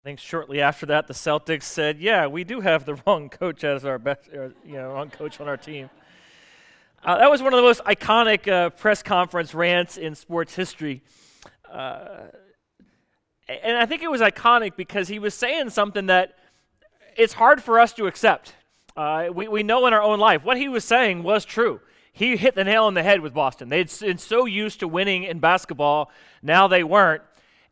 [0.00, 3.64] I think shortly after that, the Celtics said, "Yeah, we do have the wrong coach
[3.64, 5.90] as our best, uh, you know, wrong coach on our team."
[7.04, 11.02] Uh, that was one of the most iconic uh, press conference rants in sports history,
[11.70, 12.28] uh,
[13.46, 16.38] and I think it was iconic because he was saying something that
[17.18, 18.54] it's hard for us to accept.
[18.96, 21.78] Uh, we we know in our own life what he was saying was true.
[22.10, 23.68] He hit the nail on the head with Boston.
[23.68, 26.10] They'd been so used to winning in basketball,
[26.42, 27.22] now they weren't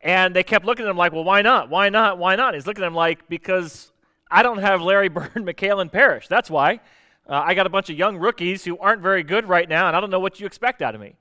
[0.01, 1.69] and they kept looking at him like, well, why not?
[1.69, 2.17] Why not?
[2.17, 2.53] Why not?
[2.53, 3.91] He's looking at him like, because
[4.31, 6.27] I don't have Larry Bird, McHale, and Parish.
[6.27, 6.79] That's why.
[7.27, 9.95] Uh, I got a bunch of young rookies who aren't very good right now, and
[9.95, 11.15] I don't know what you expect out of me.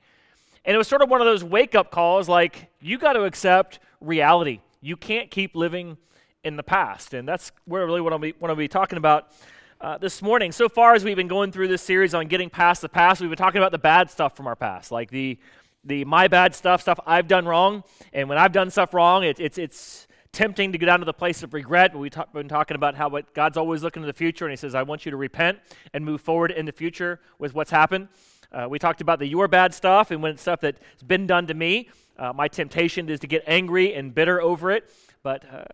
[0.65, 3.25] And it was sort of one of those wake up calls like, you got to
[3.25, 4.61] accept reality.
[4.81, 5.97] You can't keep living
[6.45, 7.15] in the past.
[7.15, 9.33] And that's really what I want to be talking about
[9.81, 10.53] uh, this morning.
[10.53, 13.31] So far as we've been going through this series on getting past the past, we've
[13.31, 15.39] been talking about the bad stuff from our past, like the
[15.88, 17.83] the my bad stuff, stuff I've done wrong.
[18.12, 21.12] And when I've done stuff wrong, it, it's, it's tempting to go down to the
[21.12, 21.97] place of regret.
[21.97, 24.74] We've been talking about how what God's always looking to the future, and He says,
[24.74, 25.58] I want you to repent
[25.92, 28.08] and move forward in the future with what's happened.
[28.53, 31.47] Uh, we talked about the your bad stuff and when it's stuff that's been done
[31.47, 31.91] to me.
[32.19, 34.91] Uh, my temptation is to get angry and bitter over it.
[35.23, 35.64] But uh,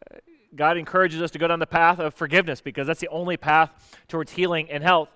[0.54, 3.70] God encourages us to go down the path of forgiveness because that's the only path
[4.08, 5.08] towards healing and health.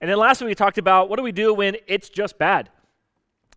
[0.00, 2.70] And then lastly, we talked about what do we do when it's just bad?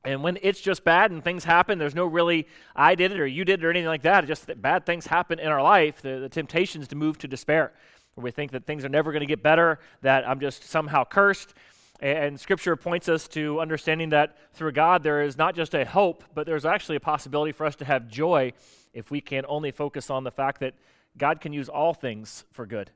[0.05, 3.25] And when it's just bad and things happen, there's no really, I did it or
[3.25, 4.23] you did it or anything like that.
[4.23, 6.01] It's just that bad things happen in our life.
[6.01, 7.73] The, the temptation is to move to despair,
[8.13, 11.05] where we think that things are never going to get better, that I'm just somehow
[11.05, 11.55] cursed.
[11.99, 15.85] And, and Scripture points us to understanding that through God, there is not just a
[15.85, 18.53] hope, but there's actually a possibility for us to have joy
[18.93, 20.75] if we can only focus on the fact that
[21.17, 22.91] God can use all things for good.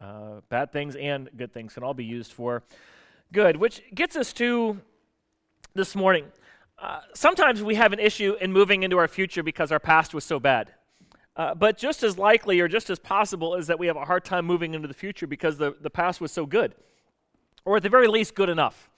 [0.00, 2.62] Uh, bad things and good things can all be used for
[3.32, 4.80] good, which gets us to
[5.74, 6.26] this morning.
[6.78, 10.24] Uh, sometimes we have an issue in moving into our future because our past was
[10.24, 10.72] so bad.
[11.36, 14.24] Uh, but just as likely or just as possible is that we have a hard
[14.24, 16.74] time moving into the future because the, the past was so good,
[17.64, 18.88] or at the very least, good enough.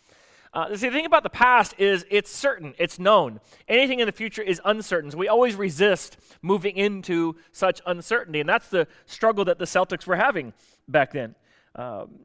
[0.52, 3.40] Uh, see, the thing about the past is it's certain, it's known.
[3.68, 5.10] Anything in the future is uncertain.
[5.10, 8.40] So we always resist moving into such uncertainty.
[8.40, 10.54] And that's the struggle that the Celtics were having
[10.88, 11.34] back then.
[11.74, 12.20] Um,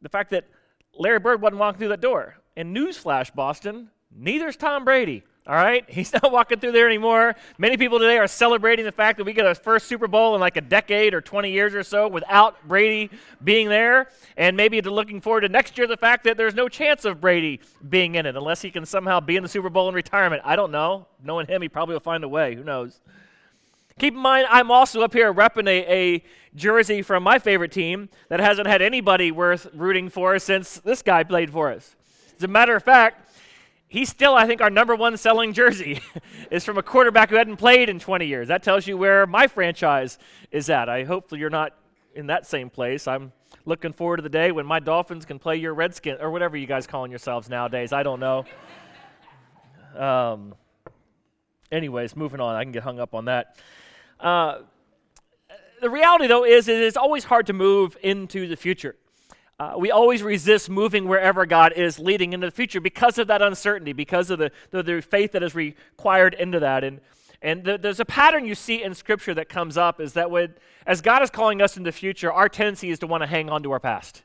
[0.00, 0.46] the fact that
[0.94, 2.36] Larry Bird wasn't walking through that door.
[2.56, 5.22] And newsflash, Boston, Neither's Tom Brady.
[5.46, 5.84] All right?
[5.88, 7.34] He's not walking through there anymore.
[7.58, 10.40] Many people today are celebrating the fact that we get our first Super Bowl in
[10.40, 13.10] like a decade or 20 years or so without Brady
[13.42, 14.08] being there.
[14.36, 17.20] And maybe they're looking forward to next year the fact that there's no chance of
[17.20, 20.42] Brady being in it unless he can somehow be in the Super Bowl in retirement.
[20.44, 21.06] I don't know.
[21.22, 22.54] Knowing him, he probably will find a way.
[22.54, 23.00] Who knows?
[23.98, 26.24] Keep in mind, I'm also up here repping a, a
[26.56, 31.22] jersey from my favorite team that hasn't had anybody worth rooting for since this guy
[31.22, 31.94] played for us.
[32.36, 33.23] As a matter of fact,
[33.94, 36.00] he's still, I think, our number one selling jersey
[36.50, 38.48] is from a quarterback who hadn't played in 20 years.
[38.48, 40.18] That tells you where my franchise
[40.50, 40.88] is at.
[40.88, 41.74] I hope you're not
[42.14, 43.06] in that same place.
[43.06, 43.32] I'm
[43.64, 46.66] looking forward to the day when my Dolphins can play your Redskins or whatever you
[46.66, 47.92] guys calling yourselves nowadays.
[47.92, 48.44] I don't know.
[49.96, 50.56] Um,
[51.70, 52.56] anyways, moving on.
[52.56, 53.56] I can get hung up on that.
[54.18, 54.62] Uh,
[55.80, 58.96] the reality, though, is it is always hard to move into the future.
[59.58, 63.40] Uh, we always resist moving wherever God is leading into the future because of that
[63.40, 66.82] uncertainty, because of the, the, the faith that is required into that.
[66.82, 67.00] And,
[67.40, 70.54] and the, there's a pattern you see in Scripture that comes up is that when,
[70.86, 73.48] as God is calling us into the future, our tendency is to want to hang
[73.48, 74.24] on to our past.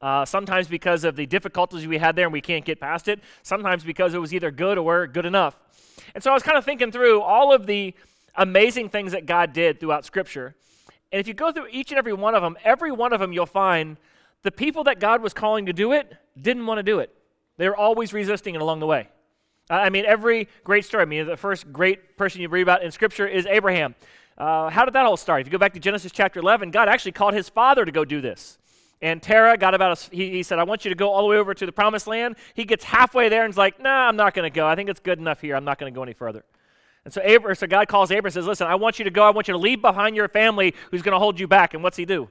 [0.00, 3.20] Uh, sometimes because of the difficulties we had there and we can't get past it.
[3.42, 5.56] Sometimes because it was either good or good enough.
[6.14, 7.94] And so I was kind of thinking through all of the
[8.36, 10.54] amazing things that God did throughout Scripture.
[11.10, 13.32] And if you go through each and every one of them, every one of them
[13.32, 13.96] you'll find
[14.42, 17.14] the people that God was calling to do it didn't want to do it.
[17.56, 19.08] They were always resisting it along the way.
[19.70, 22.90] I mean, every great story, I mean, the first great person you read about in
[22.90, 23.94] Scripture is Abraham.
[24.38, 25.40] Uh, how did that all start?
[25.40, 28.04] If you go back to Genesis chapter 11, God actually called his father to go
[28.04, 28.58] do this.
[29.02, 31.28] And Terah got about, a, he, he said, I want you to go all the
[31.28, 32.36] way over to the promised land.
[32.54, 34.66] He gets halfway there and is like, nah, I'm not going to go.
[34.66, 35.54] I think it's good enough here.
[35.54, 36.44] I'm not going to go any further.
[37.04, 39.22] And so, Abraham, so God calls Abraham and says, listen, I want you to go.
[39.22, 41.74] I want you to leave behind your family who's going to hold you back.
[41.74, 42.28] And what's he do?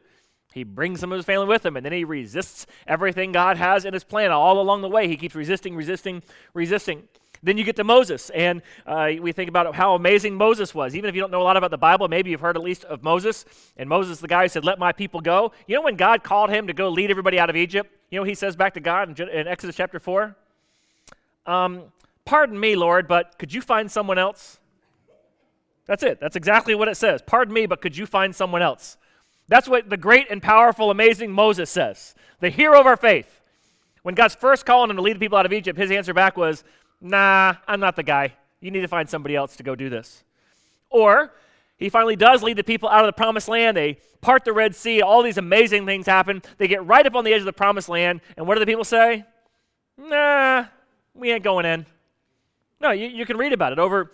[0.57, 3.85] He brings some of his family with him, and then he resists everything God has
[3.85, 4.31] in his plan.
[4.31, 6.23] All along the way, he keeps resisting, resisting,
[6.53, 7.03] resisting.
[7.43, 10.95] Then you get to Moses, and uh, we think about how amazing Moses was.
[10.95, 12.83] Even if you don't know a lot about the Bible, maybe you've heard at least
[12.85, 13.45] of Moses.
[13.77, 15.51] And Moses, the guy who said, Let my people go.
[15.67, 17.93] You know when God called him to go lead everybody out of Egypt?
[18.09, 20.35] You know he says back to God in, in Exodus chapter 4?
[21.45, 21.83] Um,
[22.27, 24.59] Pardon me, Lord, but could you find someone else?
[25.85, 26.19] That's it.
[26.19, 27.21] That's exactly what it says.
[27.25, 28.97] Pardon me, but could you find someone else?
[29.47, 33.41] That's what the great and powerful, amazing Moses says, the hero of our faith.
[34.03, 36.37] When God's first calling him to lead the people out of Egypt, his answer back
[36.37, 36.63] was,
[37.01, 38.33] Nah, I'm not the guy.
[38.59, 40.23] You need to find somebody else to go do this.
[40.89, 41.33] Or
[41.77, 43.77] He finally does lead the people out of the promised land.
[43.77, 45.01] They part the Red Sea.
[45.01, 46.41] All these amazing things happen.
[46.57, 48.21] They get right up on the edge of the promised land.
[48.35, 49.25] And what do the people say?
[49.97, 50.65] Nah,
[51.13, 51.85] we ain't going in.
[52.79, 54.11] No, you, you can read about it over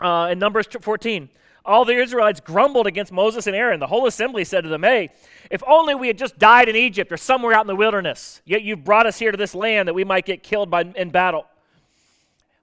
[0.00, 1.28] uh, in Numbers 14.
[1.66, 3.80] All the Israelites grumbled against Moses and Aaron.
[3.80, 5.10] The whole assembly said to them, Hey,
[5.50, 8.42] if only we had just died in Egypt or somewhere out in the wilderness.
[8.44, 11.10] Yet you've brought us here to this land that we might get killed by, in
[11.10, 11.46] battle.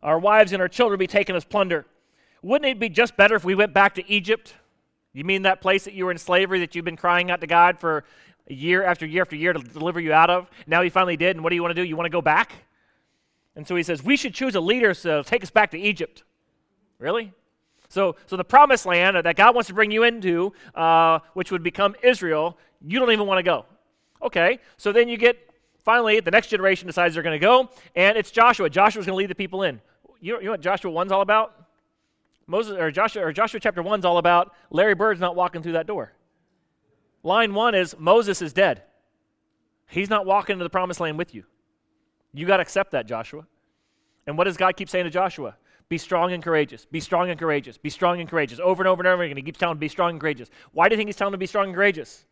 [0.03, 1.85] Our wives and our children be taken as plunder.
[2.43, 4.55] Wouldn't it be just better if we went back to Egypt?
[5.13, 7.47] You mean that place that you were in slavery that you've been crying out to
[7.47, 8.03] God for
[8.47, 10.49] year after year after year to deliver you out of?
[10.67, 11.87] Now he finally did, and what do you want to do?
[11.87, 12.53] You want to go back?
[13.55, 16.23] And so he says, We should choose a leader to take us back to Egypt.
[16.97, 17.33] Really?
[17.91, 21.61] So, so the promised land that God wants to bring you into, uh, which would
[21.61, 23.65] become Israel, you don't even want to go.
[24.23, 25.37] Okay, so then you get,
[25.83, 28.69] finally, the next generation decides they're going to go, and it's Joshua.
[28.69, 29.81] Joshua's going to lead the people in.
[30.21, 31.67] You you know what Joshua 1's all about?
[32.47, 35.85] Moses or Joshua or Joshua chapter 1's all about Larry Bird's not walking through that
[35.85, 36.13] door.
[37.23, 38.83] Line 1 is Moses is dead.
[39.87, 41.43] He's not walking into the promised land with you.
[42.33, 43.45] You got to accept that, Joshua.
[44.25, 45.57] And what does God keep saying to Joshua?
[45.91, 46.85] Be strong and courageous.
[46.85, 47.77] Be strong and courageous.
[47.77, 48.61] Be strong and courageous.
[48.61, 49.35] Over and over and over again.
[49.35, 50.49] He keeps telling him, be strong and courageous.
[50.71, 52.23] Why do you think he's telling him to be strong and courageous?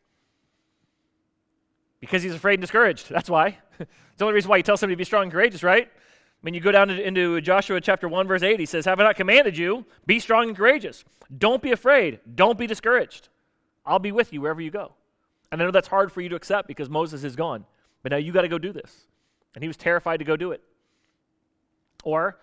[1.99, 3.09] Because he's afraid and discouraged.
[3.09, 3.57] That's why.
[3.79, 5.89] it's the only reason why he tells somebody to be strong and courageous, right?
[5.91, 9.03] I mean, you go down into Joshua chapter 1, verse 8, he says, Have I
[9.03, 9.85] not commanded you?
[10.05, 11.03] Be strong and courageous.
[11.37, 12.21] Don't be afraid.
[12.35, 13.27] Don't be discouraged.
[13.85, 14.93] I'll be with you wherever you go.
[15.51, 17.65] And I know that's hard for you to accept because Moses is gone.
[18.03, 19.07] But now you got to go do this.
[19.53, 20.63] And he was terrified to go do it.
[22.05, 22.37] Or,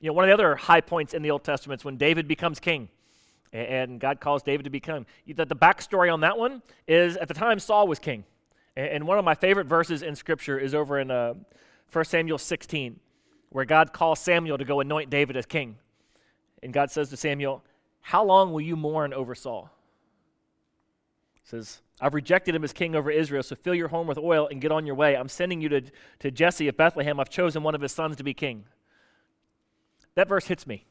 [0.00, 2.28] you know, one of the other high points in the Old Testament is when David
[2.28, 2.88] becomes king
[3.52, 5.06] and God calls David to become.
[5.26, 8.24] The, backstory on that one is at the time Saul was king.
[8.76, 11.34] And one of my favorite verses in Scripture is over in uh,
[11.92, 13.00] 1 Samuel 16
[13.50, 15.76] where God calls Samuel to go anoint David as king.
[16.62, 17.64] And God says to Samuel,
[18.00, 19.70] How long will you mourn over Saul?
[21.34, 24.48] He says, I've rejected him as king over Israel, so fill your home with oil
[24.50, 25.16] and get on your way.
[25.16, 25.82] I'm sending you to,
[26.18, 27.18] to Jesse of Bethlehem.
[27.18, 28.64] I've chosen one of his sons to be king.
[30.16, 30.84] That verse hits me.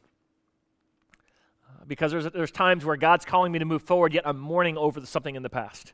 [1.68, 4.77] Uh, because there's, there's times where God's calling me to move forward, yet I'm mourning
[4.77, 5.94] over something in the past.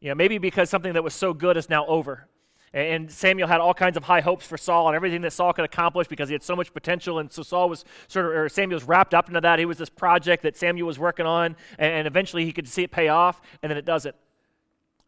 [0.00, 2.28] You know, maybe because something that was so good is now over.
[2.74, 5.64] And Samuel had all kinds of high hopes for Saul and everything that Saul could
[5.64, 7.20] accomplish because he had so much potential.
[7.20, 9.60] And so Saul was sort of, or Samuel was wrapped up into that.
[9.60, 12.90] He was this project that Samuel was working on, and eventually he could see it
[12.90, 14.16] pay off, and then it doesn't.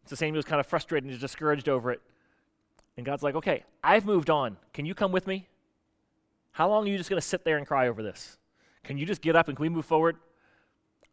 [0.07, 2.01] So Samuel was kind of frustrated and discouraged over it.
[2.97, 4.57] And God's like, okay, I've moved on.
[4.73, 5.49] Can you come with me?
[6.57, 8.39] How long are you just going to sit there and cry over this?
[8.83, 10.17] Can you just get up and can we move forward?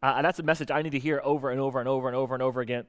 [0.01, 2.33] Uh, that's a message I need to hear over and over and over and over
[2.33, 2.85] and over again.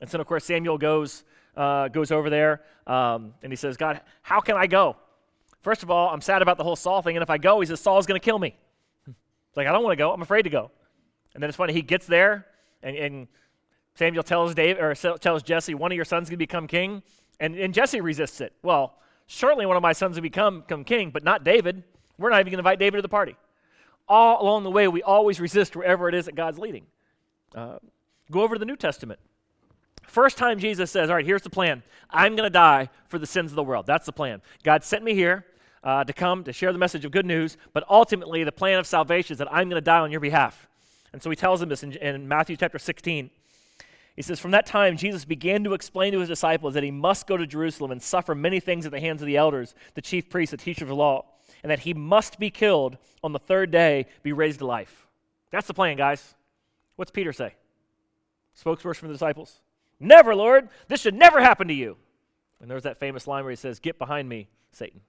[0.00, 1.24] And so, of course, Samuel goes
[1.58, 4.96] uh, goes over there um, and he says, God, how can I go?
[5.60, 7.66] First of all, I'm sad about the whole Saul thing, and if I go, he
[7.66, 8.56] says, Saul's going to kill me.
[9.54, 10.10] Like, I don't want to go.
[10.10, 10.70] I'm afraid to go.
[11.34, 12.46] And then it's funny, he gets there,
[12.82, 13.28] and, and
[13.94, 17.02] Samuel tells Dave or tells Jesse, one of your sons is going to become king,
[17.38, 18.54] and, and Jesse resists it.
[18.62, 18.96] Well,
[19.26, 21.82] certainly one of my sons will become, become king, but not David.
[22.18, 23.36] We're not even going to invite David to the party.
[24.08, 26.86] All along the way, we always resist wherever it is that God's leading.
[27.54, 27.78] Uh,
[28.30, 29.18] go over to the New Testament.
[30.06, 31.82] First time Jesus says, All right, here's the plan.
[32.10, 33.86] I'm going to die for the sins of the world.
[33.86, 34.42] That's the plan.
[34.62, 35.44] God sent me here
[35.82, 38.86] uh, to come to share the message of good news, but ultimately, the plan of
[38.86, 40.68] salvation is that I'm going to die on your behalf.
[41.12, 43.30] And so he tells them this in, in Matthew chapter 16.
[44.16, 47.26] He says, From that time, Jesus began to explain to his disciples that he must
[47.26, 50.30] go to Jerusalem and suffer many things at the hands of the elders, the chief
[50.30, 51.24] priests, the teachers of the law,
[51.62, 55.06] and that he must be killed on the third day, be raised to life.
[55.50, 56.34] That's the plan, guys.
[56.96, 57.54] What's Peter say?
[58.60, 59.60] Spokesperson for the disciples.
[59.98, 60.68] Never, Lord.
[60.88, 61.96] This should never happen to you.
[62.60, 65.00] And there's that famous line where he says, Get behind me, Satan.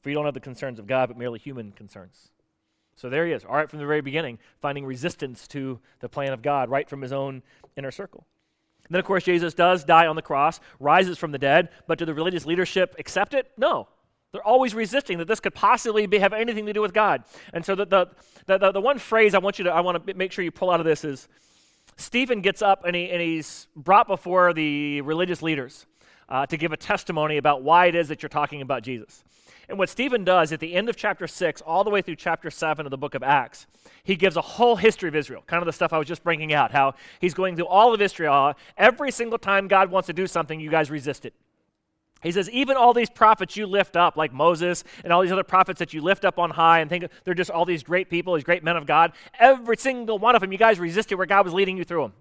[0.00, 2.30] For you don't have the concerns of God, but merely human concerns.
[2.96, 6.32] So there he is, all right from the very beginning, finding resistance to the plan
[6.32, 7.42] of God right from his own
[7.76, 8.26] inner circle.
[8.86, 11.98] And then, of course, Jesus does die on the cross, rises from the dead, but
[11.98, 13.50] do the religious leadership accept it?
[13.56, 13.88] No.
[14.32, 17.24] They're always resisting that this could possibly be, have anything to do with God.
[17.52, 18.06] And so the, the,
[18.46, 20.70] the, the, one phrase I want you to, I want to make sure you pull
[20.70, 21.28] out of this is
[21.96, 25.86] Stephen gets up and, he, and he's brought before the religious leaders
[26.28, 29.22] uh, to give a testimony about why it is that you're talking about Jesus.
[29.68, 32.50] And what Stephen does at the end of chapter 6, all the way through chapter
[32.50, 33.66] 7 of the book of Acts,
[34.02, 36.52] he gives a whole history of Israel, kind of the stuff I was just bringing
[36.52, 38.54] out, how he's going through all of Israel.
[38.76, 41.34] Every single time God wants to do something, you guys resist it.
[42.22, 45.44] He says, even all these prophets you lift up, like Moses and all these other
[45.44, 48.34] prophets that you lift up on high and think they're just all these great people,
[48.34, 51.44] these great men of God, every single one of them, you guys resisted where God
[51.44, 52.12] was leading you through them.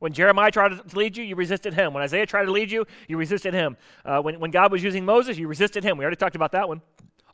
[0.00, 1.92] When Jeremiah tried to lead you, you resisted him.
[1.92, 3.76] When Isaiah tried to lead you, you resisted him.
[4.04, 5.98] Uh, when, when God was using Moses, you resisted him.
[5.98, 6.80] We already talked about that one.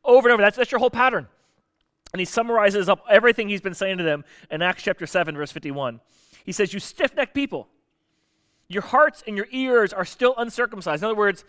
[0.04, 0.42] Over and over.
[0.42, 1.28] That's, that's your whole pattern.
[2.12, 5.52] And he summarizes up everything he's been saying to them in Acts chapter 7, verse
[5.52, 6.00] 51.
[6.44, 7.68] He says, You stiff necked people,
[8.68, 11.02] your hearts and your ears are still uncircumcised.
[11.02, 11.44] In other words,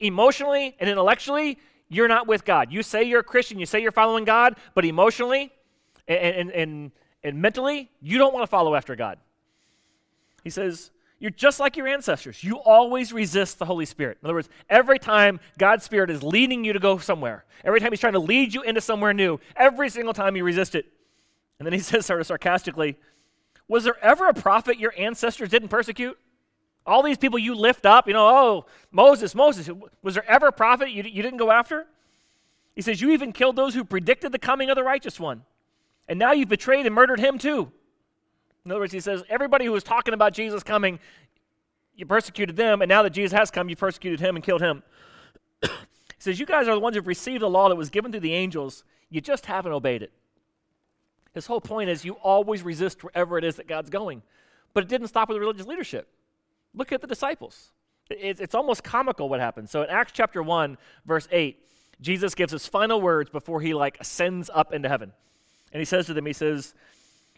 [0.00, 2.72] emotionally and intellectually, you're not with God.
[2.72, 5.52] You say you're a Christian, you say you're following God, but emotionally
[6.08, 6.92] and, and, and,
[7.22, 9.18] and mentally, you don't want to follow after God.
[10.44, 12.42] He says, You're just like your ancestors.
[12.42, 14.18] You always resist the Holy Spirit.
[14.22, 17.92] In other words, every time God's Spirit is leading you to go somewhere, every time
[17.92, 20.86] He's trying to lead you into somewhere new, every single time you resist it.
[21.58, 22.96] And then He says, sort of sarcastically,
[23.68, 26.18] Was there ever a prophet your ancestors didn't persecute?
[26.86, 29.68] All these people you lift up, you know, oh, Moses, Moses,
[30.02, 31.86] was there ever a prophet you, you didn't go after?
[32.74, 35.42] He says, You even killed those who predicted the coming of the righteous one.
[36.08, 37.70] And now you've betrayed and murdered him too.
[38.64, 40.98] In other words, he says, Everybody who was talking about Jesus coming,
[41.94, 44.82] you persecuted them, and now that Jesus has come, you persecuted him and killed him.
[45.62, 45.68] he
[46.18, 48.34] says, You guys are the ones who've received the law that was given through the
[48.34, 50.12] angels, you just haven't obeyed it.
[51.34, 54.22] His whole point is you always resist wherever it is that God's going.
[54.72, 56.08] But it didn't stop with the religious leadership.
[56.74, 57.70] Look at the disciples.
[58.08, 59.70] It's, almost comical what happens.
[59.70, 60.76] So in Acts chapter 1,
[61.06, 61.58] verse 8,
[62.00, 65.12] Jesus gives his final words before he like ascends up into heaven.
[65.72, 66.74] And he says to them, he says,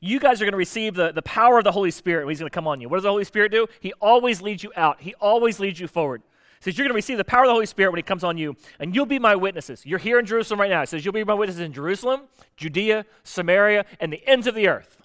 [0.05, 2.41] you guys are going to receive the, the power of the Holy Spirit when he's
[2.41, 2.89] going to come on you.
[2.89, 3.69] What does the Holy Spirit do?
[3.79, 5.01] He always leads you out.
[5.01, 6.23] He always leads you forward.
[6.59, 8.25] He says, You're going to receive the power of the Holy Spirit when He comes
[8.25, 9.87] on you, and you'll be my witnesses.
[9.87, 10.81] You're here in Jerusalem right now.
[10.81, 12.23] He says, You'll be my witnesses in Jerusalem,
[12.57, 15.03] Judea, Samaria, and the ends of the earth.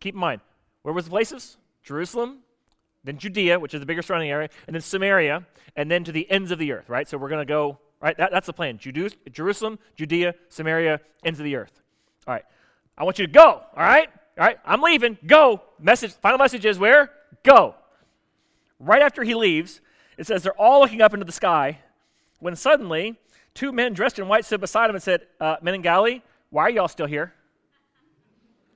[0.00, 0.40] Keep in mind,
[0.82, 1.58] where was the places?
[1.82, 2.38] Jerusalem,
[3.04, 5.46] then Judea, which is the bigger surrounding area, and then Samaria,
[5.76, 7.06] and then to the ends of the earth, right?
[7.06, 8.16] So we're going to go, right?
[8.16, 8.78] That, that's the plan.
[8.78, 11.82] Jerusalem, Judea, Samaria, ends of the earth.
[12.26, 12.44] All right.
[12.98, 14.08] I want you to go, all right?
[14.38, 15.16] All right, I'm leaving.
[15.26, 15.62] Go.
[15.78, 17.10] Message, final message is where?
[17.44, 17.76] Go.
[18.78, 19.80] Right after he leaves,
[20.18, 21.78] it says they're all looking up into the sky
[22.40, 23.16] when suddenly
[23.54, 26.64] two men dressed in white stood beside him and said, uh, Men in Galilee, why
[26.64, 27.32] are y'all still here?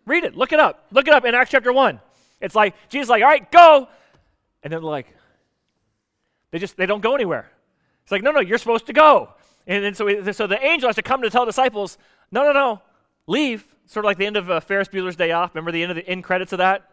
[0.07, 0.37] Read it.
[0.37, 0.87] Look it up.
[0.91, 2.00] Look it up in Acts chapter 1.
[2.41, 3.88] It's like, Jesus like, all right, go.
[4.62, 5.07] And then like,
[6.50, 7.50] they just, they don't go anywhere.
[8.02, 9.31] It's like, no, no, you're supposed to go.
[9.67, 11.99] And then so, so the angel has to come to tell disciples,
[12.31, 12.83] no, no, no,
[13.26, 13.64] leave.
[13.93, 15.55] Sort of like the end of uh, Ferris Bueller's Day Off.
[15.55, 16.93] Remember the end of the end credits of that?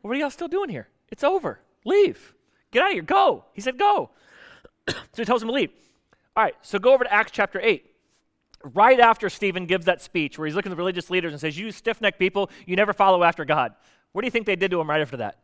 [0.00, 0.86] What are y'all still doing here?
[1.10, 1.58] It's over.
[1.84, 2.34] Leave.
[2.70, 3.02] Get out of here.
[3.02, 3.46] Go.
[3.52, 4.10] He said, go.
[4.88, 5.70] so he tells him to leave.
[6.36, 7.84] All right, so go over to Acts chapter 8.
[8.62, 11.58] Right after Stephen gives that speech where he's looking at the religious leaders and says,
[11.58, 13.74] You stiff necked people, you never follow after God.
[14.12, 15.40] What do you think they did to him right after that?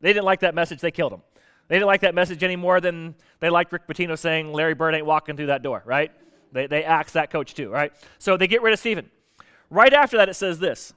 [0.00, 1.22] They didn't like that message, they killed him.
[1.68, 4.96] They didn't like that message any more than they liked Rick Pitino saying Larry Bird
[4.96, 6.10] ain't walking through that door, right?
[6.50, 7.92] They, they axed that coach too, right?
[8.18, 9.08] So they get rid of Stephen.
[9.70, 10.94] Right after that, it says this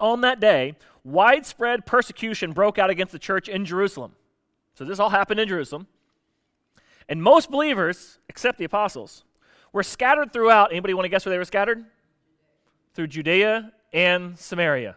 [0.00, 4.12] On that day, widespread persecution broke out against the church in Jerusalem.
[4.74, 5.86] So this all happened in Jerusalem.
[7.08, 9.24] And most believers, except the apostles,
[9.72, 10.70] were scattered throughout.
[10.70, 11.84] Anybody want to guess where they were scattered?
[12.94, 14.96] Through Judea and Samaria.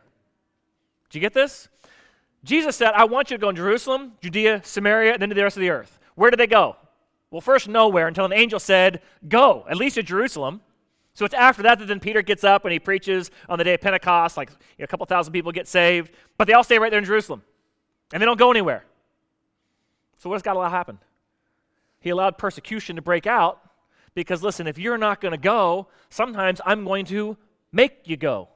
[1.09, 1.67] Did you get this?
[2.43, 5.43] Jesus said, I want you to go in Jerusalem, Judea, Samaria, and then to the
[5.43, 5.99] rest of the earth.
[6.13, 6.75] Where did they go?
[7.31, 10.61] Well, first, nowhere until an angel said, Go, at least to Jerusalem.
[11.15, 13.73] So it's after that that then Peter gets up and he preaches on the day
[13.73, 14.37] of Pentecost.
[14.37, 16.99] Like you know, a couple thousand people get saved, but they all stay right there
[16.99, 17.41] in Jerusalem.
[18.13, 18.85] And they don't go anywhere.
[20.17, 20.99] So what does God allow happen?
[21.99, 23.61] He allowed persecution to break out
[24.13, 27.37] because, listen, if you're not going to go, sometimes I'm going to
[27.71, 28.49] make you go.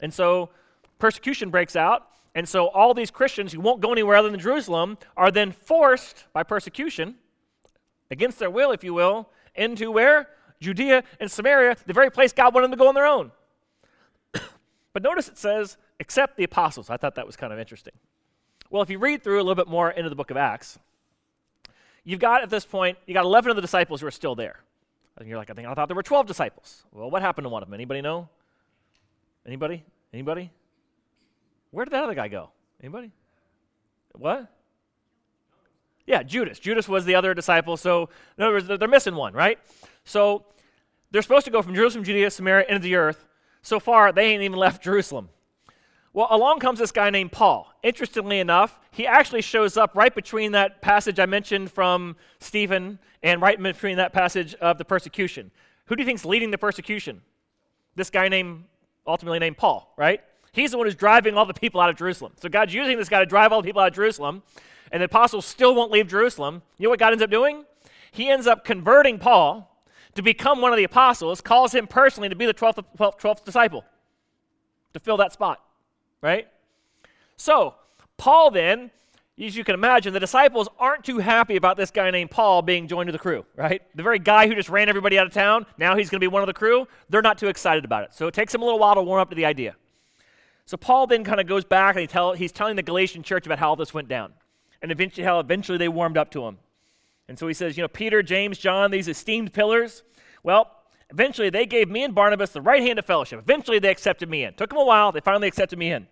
[0.00, 0.50] And so
[0.98, 4.98] persecution breaks out, and so all these Christians who won't go anywhere other than Jerusalem
[5.16, 7.16] are then forced by persecution,
[8.10, 10.28] against their will, if you will, into where?
[10.60, 13.32] Judea and Samaria, the very place God wanted them to go on their own.
[14.92, 16.90] but notice it says, except the apostles.
[16.90, 17.94] I thought that was kind of interesting.
[18.70, 20.78] Well, if you read through a little bit more into the book of Acts,
[22.02, 24.60] you've got at this point, you got 11 of the disciples who are still there.
[25.16, 26.84] And you're like, I think I thought there were 12 disciples.
[26.92, 27.74] Well, what happened to one of them?
[27.74, 28.28] Anybody know?
[29.46, 29.84] Anybody?
[30.12, 30.50] Anybody?
[31.70, 32.50] Where did that other guy go?
[32.80, 33.12] Anybody?
[34.12, 34.50] What?
[36.06, 36.58] Yeah, Judas.
[36.58, 37.76] Judas was the other disciple.
[37.76, 39.58] So, in other words, they're missing one, right?
[40.04, 40.44] So,
[41.10, 43.26] they're supposed to go from Jerusalem, Judea, Samaria, into the earth.
[43.62, 45.28] So far, they ain't even left Jerusalem.
[46.12, 47.72] Well, along comes this guy named Paul.
[47.82, 53.40] Interestingly enough, he actually shows up right between that passage I mentioned from Stephen and
[53.40, 55.50] right between that passage of the persecution.
[55.86, 57.22] Who do you think's leading the persecution?
[57.96, 58.64] This guy named,
[59.06, 60.20] ultimately named Paul, right?
[60.52, 62.32] He's the one who's driving all the people out of Jerusalem.
[62.40, 64.42] So God's using this guy to drive all the people out of Jerusalem,
[64.94, 66.62] and the apostles still won't leave Jerusalem.
[66.78, 67.64] You know what God ends up doing?
[68.12, 69.76] He ends up converting Paul
[70.14, 73.44] to become one of the apostles, calls him personally to be the 12th, 12th, 12th
[73.44, 73.84] disciple,
[74.92, 75.60] to fill that spot,
[76.22, 76.46] right?
[77.36, 77.74] So,
[78.16, 78.92] Paul then
[79.36, 82.86] as you can imagine, the disciples aren't too happy about this guy named Paul being
[82.86, 83.82] joined to the crew, right?
[83.96, 86.28] The very guy who just ran everybody out of town, now he's going to be
[86.28, 86.86] one of the crew.
[87.08, 88.14] They're not too excited about it.
[88.14, 89.74] So it takes them a little while to warm up to the idea.
[90.66, 93.44] So Paul then kind of goes back and he tell, he's telling the Galatian church
[93.44, 94.34] about how all this went down
[94.84, 96.58] and eventually how eventually they warmed up to him.
[97.26, 100.02] And so he says, you know, Peter, James, John, these esteemed pillars,
[100.42, 100.70] well,
[101.10, 103.40] eventually they gave me and Barnabas the right hand of fellowship.
[103.40, 104.54] Eventually they accepted me in.
[104.54, 106.06] Took them a while, they finally accepted me in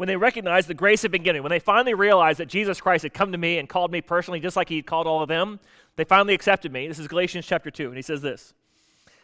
[0.00, 3.02] when they recognized the grace had been given, when they finally realized that Jesus Christ
[3.02, 5.60] had come to me and called me personally, just like he called all of them,
[5.96, 6.88] they finally accepted me.
[6.88, 8.54] This is Galatians chapter 2, and he says this.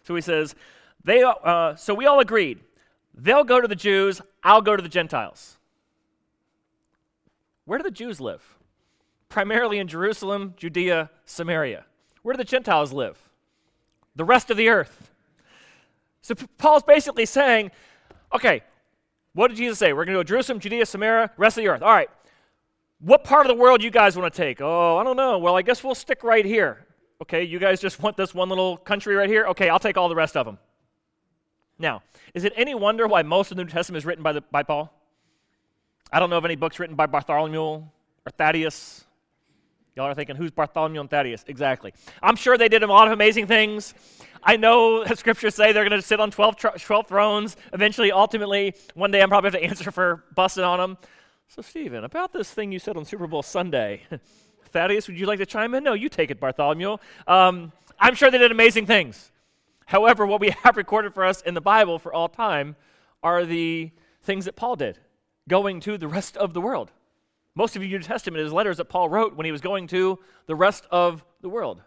[0.03, 0.55] So he says,
[1.03, 2.61] they, uh, So we all agreed.
[3.15, 5.57] They'll go to the Jews, I'll go to the Gentiles.
[7.65, 8.56] Where do the Jews live?
[9.29, 11.85] Primarily in Jerusalem, Judea, Samaria.
[12.23, 13.19] Where do the Gentiles live?
[14.15, 15.11] The rest of the earth.
[16.23, 17.71] So Paul's basically saying,
[18.35, 18.63] okay,
[19.35, 19.93] what did Jesus say?
[19.93, 21.83] We're going to go Jerusalem, Judea, Samaria, rest of the earth.
[21.83, 22.11] All right.
[23.01, 24.61] What part of the world you guys want to take?
[24.61, 25.39] Oh, I don't know.
[25.39, 26.87] Well, I guess we'll stick right here.
[27.23, 29.47] Okay, you guys just want this one little country right here?
[29.47, 30.59] Okay, I'll take all the rest of them.
[31.79, 32.03] Now,
[32.35, 34.63] is it any wonder why most of the New Testament is written by, the, by
[34.63, 34.93] Paul?
[36.13, 39.06] I don't know of any books written by Bartholomew or Thaddeus.
[39.97, 41.43] Y'all are thinking, who's Bartholomew and Thaddeus?
[41.49, 41.95] Exactly.
[42.23, 43.95] I'm sure they did a lot of amazing things.
[44.43, 47.57] I know that scriptures say they're going to sit on 12, 12 thrones.
[47.73, 50.99] Eventually, ultimately, one day I'm probably have to answer for busting on them.
[51.49, 54.03] So, Stephen, about this thing you said on Super Bowl Sunday,
[54.71, 55.85] Thaddeus, would you like to chime in?
[55.85, 56.99] No, you take it, Bartholomew.
[57.27, 59.33] Um, I'm sure they did amazing things.
[59.87, 62.77] However, what we have recorded for us in the Bible for all time
[63.23, 63.91] are the
[64.25, 64.99] things that Paul did,
[65.49, 66.93] going to the rest of the world.
[67.57, 70.19] Most of your New Testament is letters that Paul wrote when he was going to
[70.45, 71.81] the rest of the world.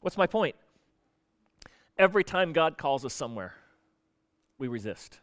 [0.00, 0.56] What's my point?
[1.98, 3.54] Every time God calls us somewhere,
[4.56, 5.20] we resist.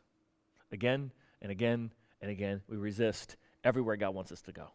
[0.71, 1.11] Again
[1.41, 4.67] and again and again, we resist everywhere God wants us to go.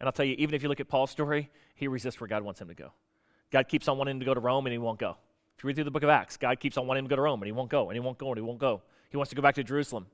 [0.00, 2.42] And I'll tell you, even if you look at Paul's story, he resists where God
[2.42, 2.90] wants him to go.
[3.52, 5.16] God keeps on wanting him to go to Rome and he won't go.
[5.56, 7.16] If you read through the book of Acts, God keeps on wanting him to go
[7.16, 8.82] to Rome and he won't go, and he won't go, and he won't go.
[9.10, 10.06] He wants to go back to Jerusalem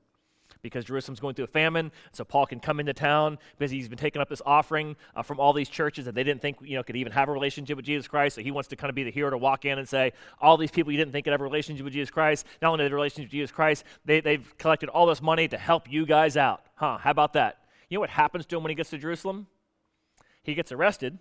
[0.61, 1.91] because Jerusalem's going through a famine.
[2.11, 5.39] So Paul can come into town because he's been taking up this offering uh, from
[5.39, 7.85] all these churches that they didn't think you know could even have a relationship with
[7.85, 8.35] Jesus Christ.
[8.35, 10.57] So he wants to kind of be the hero to walk in and say, all
[10.57, 12.93] these people you didn't think could have a relationship with Jesus Christ, not only the
[12.93, 16.63] relationship with Jesus Christ, they, they've collected all this money to help you guys out.
[16.75, 16.97] Huh?
[16.97, 17.59] How about that?
[17.89, 19.47] You know what happens to him when he gets to Jerusalem?
[20.43, 21.17] He gets arrested,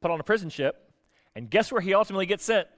[0.00, 0.90] put on a prison ship,
[1.34, 2.68] and guess where he ultimately gets sent?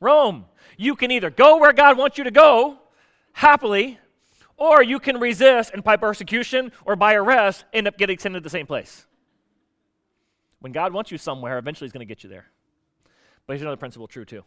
[0.00, 0.46] Rome.
[0.76, 2.78] You can either go where God wants you to go
[3.32, 3.98] happily,
[4.60, 8.40] or you can resist and by persecution or by arrest end up getting sent to
[8.40, 9.06] the same place.
[10.60, 12.46] When God wants you somewhere, eventually He's going to get you there.
[13.46, 14.44] But here's another principle true too.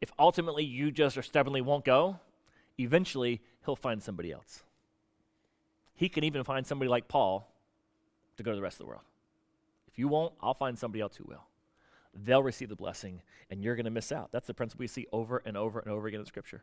[0.00, 2.20] If ultimately you just or stubbornly won't go,
[2.78, 4.62] eventually He'll find somebody else.
[5.94, 7.50] He can even find somebody like Paul
[8.36, 9.04] to go to the rest of the world.
[9.88, 11.46] If you won't, I'll find somebody else who will.
[12.12, 14.30] They'll receive the blessing, and you're going to miss out.
[14.32, 16.62] That's the principle we see over and over and over again in Scripture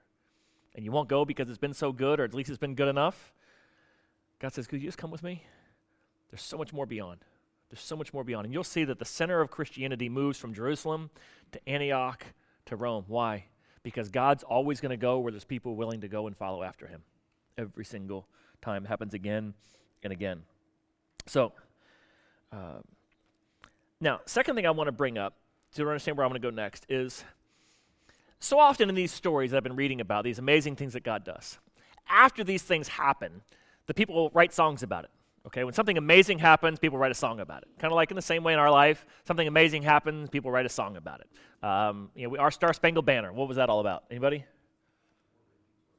[0.76, 2.88] and you won't go because it's been so good, or at least it's been good
[2.88, 3.34] enough,
[4.40, 5.44] God says, Could you just come with me?
[6.30, 7.20] There's so much more beyond.
[7.70, 8.46] There's so much more beyond.
[8.46, 11.10] And you'll see that the center of Christianity moves from Jerusalem
[11.52, 12.26] to Antioch
[12.66, 13.06] to Rome.
[13.08, 13.46] Why?
[13.84, 16.88] Because God's always going to go where there's people willing to go and follow after
[16.88, 17.04] him.
[17.58, 18.28] Every single
[18.62, 18.86] time.
[18.86, 19.54] It happens again
[20.04, 20.44] and again.
[21.28, 21.54] So,
[22.52, 22.80] uh,
[24.00, 25.36] now, second thing I want to bring up
[25.76, 27.24] to understand where I'm going to go next is
[28.42, 31.24] so often in these stories that I've been reading about, these amazing things that God
[31.24, 31.60] does,
[32.10, 33.42] after these things happen,
[33.86, 35.12] the people will write songs about it.
[35.46, 37.70] Okay, when something amazing happens, people write a song about it.
[37.80, 40.66] Kind of like in the same way in our life, something amazing happens, people write
[40.66, 41.66] a song about it.
[41.66, 43.32] Um, you know, we, our Star Spangled Banner.
[43.32, 44.04] What was that all about?
[44.10, 44.44] Anybody?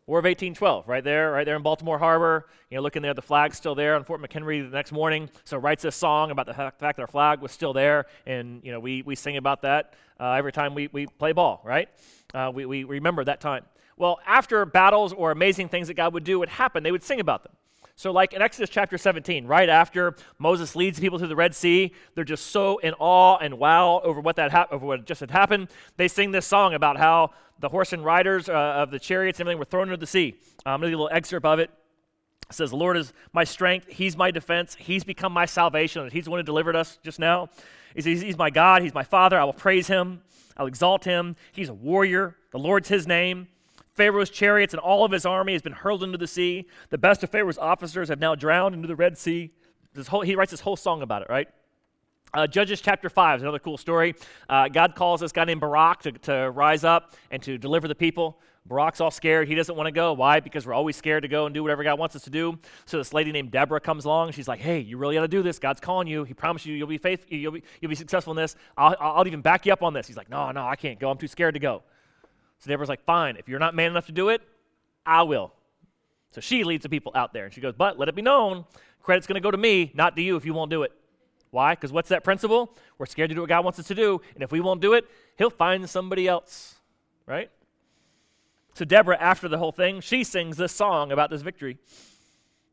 [0.06, 2.46] War of 1812, right there, right there in Baltimore Harbor.
[2.70, 5.30] You know, looking there, the flag's still there on Fort McHenry the next morning.
[5.44, 8.72] So writes this song about the fact that our flag was still there, and you
[8.72, 11.88] know, we, we sing about that uh, every time we, we play ball, right?
[12.32, 13.64] Uh, we, we remember that time.
[13.96, 17.18] Well, after battles or amazing things that God would do would happen, they would sing
[17.18, 17.52] about them.
[17.96, 21.92] So, like in Exodus chapter 17, right after Moses leads people through the Red Sea,
[22.14, 25.30] they're just so in awe and wow over what that hap- over what just had
[25.30, 25.68] happened.
[25.96, 29.46] They sing this song about how the horse and riders uh, of the chariots and
[29.46, 30.36] everything were thrown into the sea.
[30.64, 31.70] I'm going to do a little excerpt of it.
[32.48, 33.88] It says, The Lord is my strength.
[33.88, 34.76] He's my defense.
[34.78, 36.08] He's become my salvation.
[36.10, 37.50] He's the one who delivered us just now.
[37.94, 38.82] He's, my God.
[38.82, 39.38] He's my Father.
[39.38, 40.22] I will praise him.
[40.56, 41.36] I'll exalt him.
[41.52, 42.36] He's a warrior.
[42.50, 43.48] The Lord's his name.
[43.94, 46.66] Pharaoh's chariots and all of his army has been hurled into the sea.
[46.90, 49.50] The best of Pharaoh's officers have now drowned into the Red Sea.
[50.08, 51.48] Whole, he writes this whole song about it, right?
[52.34, 54.14] Uh, Judges chapter 5 is another cool story.
[54.48, 57.94] Uh, God calls this guy named Barak to, to rise up and to deliver the
[57.94, 58.40] people.
[58.64, 59.48] Barak's all scared.
[59.48, 60.12] He doesn't want to go.
[60.12, 60.38] Why?
[60.38, 62.58] Because we're always scared to go and do whatever God wants us to do.
[62.84, 64.32] So this lady named Deborah comes along.
[64.32, 65.58] She's like, "Hey, you really got to do this.
[65.58, 66.22] God's calling you.
[66.22, 67.36] He promised you you'll be faithful.
[67.36, 68.54] You'll be, you'll be successful in this.
[68.76, 71.10] I'll, I'll even back you up on this." He's like, "No, no, I can't go.
[71.10, 71.82] I'm too scared to go."
[72.58, 73.36] So Deborah's like, "Fine.
[73.36, 74.42] If you're not man enough to do it,
[75.04, 75.52] I will."
[76.30, 78.64] So she leads the people out there, and she goes, "But let it be known,
[79.02, 80.92] credit's going to go to me, not to you, if you won't do it."
[81.50, 81.74] Why?
[81.74, 82.74] Because what's that principle?
[82.96, 84.94] We're scared to do what God wants us to do, and if we won't do
[84.94, 85.04] it,
[85.36, 86.76] He'll find somebody else,
[87.26, 87.50] right?
[88.74, 91.78] So Deborah, after the whole thing, she sings this song about this victory.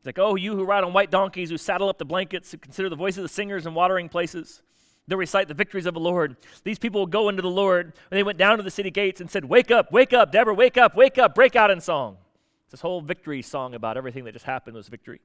[0.00, 2.58] It's like, oh, you who ride on white donkeys, who saddle up the blankets, who
[2.58, 4.62] consider the voice of the singers in watering places.
[5.06, 6.36] They'll recite the victories of the Lord.
[6.64, 7.86] These people will go into the Lord.
[7.86, 10.54] And they went down to the city gates and said, Wake up, wake up, Deborah,
[10.54, 12.16] wake up, wake up, break out in song.
[12.64, 15.20] It's this whole victory song about everything that just happened was victory.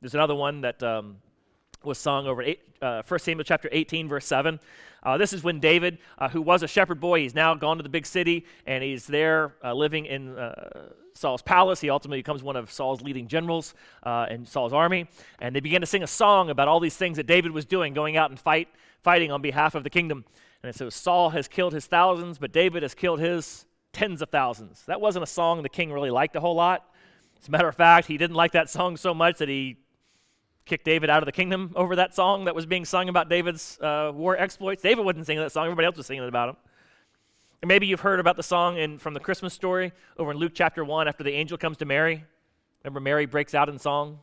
[0.00, 1.16] There's another one that um,
[1.82, 4.60] was sung over eight, uh, 1 Samuel chapter 18, verse 7.
[5.02, 7.82] Uh, this is when David, uh, who was a shepherd boy, he's now gone to
[7.82, 11.80] the big city and he's there uh, living in uh, Saul's palace.
[11.80, 15.08] He ultimately becomes one of Saul's leading generals uh, in Saul's army.
[15.40, 17.94] And they began to sing a song about all these things that David was doing,
[17.94, 18.68] going out and fight,
[19.02, 20.24] fighting on behalf of the kingdom.
[20.62, 24.30] And it says, Saul has killed his thousands, but David has killed his tens of
[24.30, 24.84] thousands.
[24.86, 26.84] That wasn't a song the king really liked a whole lot.
[27.40, 29.76] As a matter of fact, he didn't like that song so much that he
[30.68, 33.78] kick David out of the kingdom over that song that was being sung about David's
[33.80, 34.82] uh, war exploits.
[34.82, 36.56] David wasn't singing that song, everybody else was singing it about him.
[37.60, 40.52] And maybe you've heard about the song in, from the Christmas story over in Luke
[40.54, 42.24] chapter 1 after the angel comes to Mary.
[42.84, 44.20] Remember, Mary breaks out in song.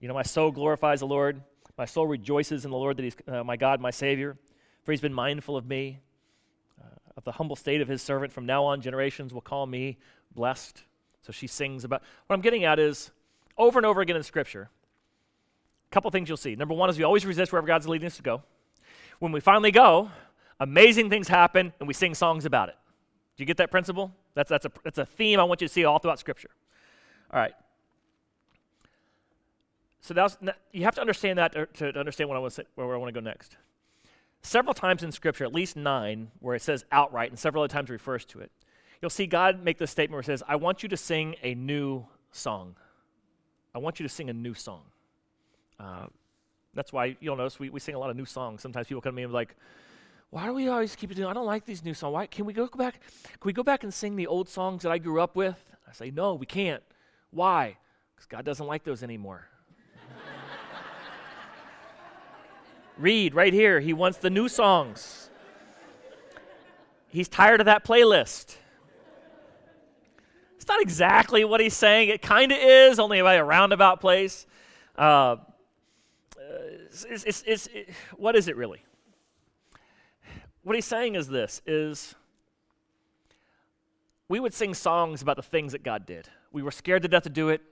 [0.00, 1.42] You know, my soul glorifies the Lord.
[1.76, 4.36] My soul rejoices in the Lord that He's uh, my God, my Savior,
[4.84, 6.00] for He's been mindful of me,
[6.80, 8.32] uh, of the humble state of His servant.
[8.32, 9.98] From now on, generations will call me
[10.34, 10.82] blessed.
[11.22, 12.02] So she sings about.
[12.26, 13.10] What I'm getting at is
[13.58, 14.70] over and over again in Scripture,
[15.90, 16.54] a couple things you'll see.
[16.54, 18.42] Number one is we always resist wherever God's leading us to go.
[19.18, 20.10] When we finally go,
[20.60, 22.76] amazing things happen and we sing songs about it.
[23.36, 24.12] Do you get that principle?
[24.34, 26.50] That's, that's, a, that's a theme I want you to see all throughout Scripture.
[27.32, 27.54] All right.
[30.00, 30.36] So that's,
[30.72, 32.98] you have to understand that to, to understand what I want to say, where I
[32.98, 33.56] want to go next.
[34.42, 37.90] Several times in Scripture, at least nine, where it says outright, and several other times
[37.90, 38.50] refers to it,
[39.02, 41.54] you'll see God make this statement where it says, I want you to sing a
[41.54, 42.76] new song.
[43.74, 44.82] I want you to sing a new song.
[45.78, 46.06] Uh,
[46.74, 48.62] that's why you'll notice we, we sing a lot of new songs.
[48.62, 49.56] Sometimes people come to me and be like,
[50.30, 51.28] why do we always keep doing?
[51.28, 52.12] I don't like these new songs.
[52.12, 53.00] Why can we go back?
[53.22, 55.56] Can we go back and sing the old songs that I grew up with?
[55.88, 56.82] I say, no, we can't.
[57.30, 57.78] Why?
[58.14, 59.48] Because God doesn't like those anymore.
[62.98, 63.80] Read right here.
[63.80, 65.30] He wants the new songs.
[67.08, 68.56] He's tired of that playlist.
[70.56, 72.10] It's not exactly what he's saying.
[72.10, 74.46] It kind of is, only by a roundabout place.
[74.96, 75.36] Uh,
[76.48, 78.82] it's, it's, it's, it, what is it really?
[80.62, 82.14] What he's saying is this is
[84.28, 86.28] we would sing songs about the things that God did.
[86.52, 87.62] We were scared to death to do it.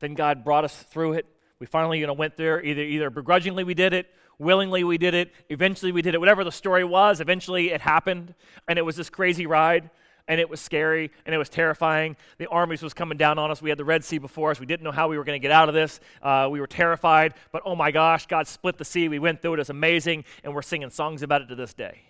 [0.00, 1.26] Then God brought us through it.
[1.60, 2.62] We finally, you know, went there.
[2.62, 6.18] Either, either begrudgingly we did it, willingly we did it, eventually we did it.
[6.18, 8.34] Whatever the story was, eventually it happened,
[8.66, 9.90] and it was this crazy ride
[10.26, 12.16] and it was scary and it was terrifying.
[12.38, 13.60] The armies was coming down on us.
[13.60, 14.60] We had the Red Sea before us.
[14.60, 16.00] We didn't know how we were going to get out of this.
[16.22, 19.08] Uh, we were terrified, but oh my gosh, God split the sea.
[19.08, 19.60] We went through it.
[19.60, 22.02] It's amazing, and we're singing songs about it to this day.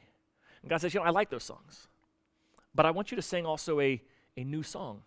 [0.63, 1.89] And God says, you know, I like those songs,
[2.75, 4.01] but I want you to sing also a,
[4.37, 5.03] a new song.